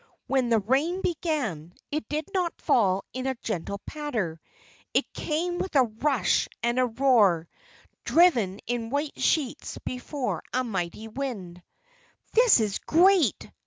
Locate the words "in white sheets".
8.65-9.77